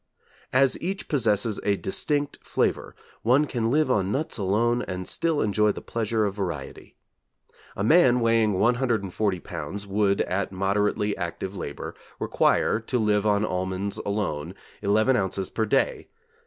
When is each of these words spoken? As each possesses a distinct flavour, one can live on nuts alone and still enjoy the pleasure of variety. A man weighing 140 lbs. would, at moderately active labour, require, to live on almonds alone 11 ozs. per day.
As 0.51 0.81
each 0.81 1.07
possesses 1.07 1.59
a 1.63 1.75
distinct 1.77 2.39
flavour, 2.41 2.95
one 3.21 3.45
can 3.45 3.69
live 3.69 3.91
on 3.91 4.11
nuts 4.11 4.39
alone 4.39 4.81
and 4.81 5.07
still 5.07 5.41
enjoy 5.43 5.71
the 5.73 5.79
pleasure 5.79 6.25
of 6.25 6.33
variety. 6.33 6.95
A 7.75 7.83
man 7.83 8.19
weighing 8.19 8.53
140 8.53 9.39
lbs. 9.39 9.85
would, 9.85 10.21
at 10.21 10.51
moderately 10.51 11.15
active 11.17 11.55
labour, 11.55 11.93
require, 12.19 12.79
to 12.79 12.97
live 12.97 13.27
on 13.27 13.45
almonds 13.45 13.97
alone 13.97 14.55
11 14.81 15.15
ozs. 15.15 15.53
per 15.53 15.67
day. 15.67 16.07